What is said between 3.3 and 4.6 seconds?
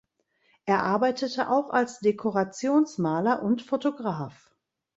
und Fotograf.